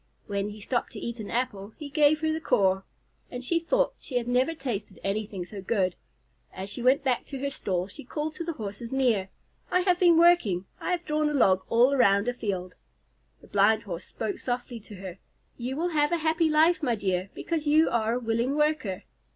When 0.25 0.49
he 0.49 0.59
stopped 0.59 0.93
to 0.93 0.99
eat 0.99 1.19
an 1.19 1.29
apple, 1.29 1.73
he 1.77 1.87
gave 1.87 2.21
her 2.21 2.33
the 2.33 2.41
core, 2.41 2.83
and 3.29 3.43
she 3.43 3.59
thought 3.59 3.93
she 3.99 4.17
had 4.17 4.27
never 4.27 4.55
tasted 4.55 4.99
anything 5.03 5.45
so 5.45 5.61
good. 5.61 5.93
As 6.51 6.71
she 6.71 6.81
went 6.81 7.03
back 7.03 7.23
to 7.25 7.37
her 7.37 7.51
stall, 7.51 7.85
she 7.87 8.03
called 8.03 8.33
to 8.33 8.43
the 8.43 8.53
Horses 8.53 8.91
near, 8.91 9.29
"I 9.69 9.81
have 9.81 9.99
been 9.99 10.17
working. 10.17 10.65
I 10.79 10.89
have 10.89 11.05
drawn 11.05 11.29
a 11.29 11.35
log 11.35 11.61
all 11.69 11.93
around 11.93 12.27
a 12.27 12.33
field." 12.33 12.73
The 13.41 13.47
Blind 13.47 13.83
Horse 13.83 14.05
spoke 14.05 14.39
softly 14.39 14.79
to 14.79 14.95
her. 14.95 15.19
"You 15.55 15.75
will 15.77 15.89
have 15.89 16.11
a 16.11 16.17
happy 16.17 16.49
life, 16.49 16.81
my 16.81 16.95
dear, 16.95 17.29
because 17.35 17.67
you 17.67 17.87
are 17.91 18.13
a 18.13 18.19
willing 18.19 18.55
worker." 18.55 19.03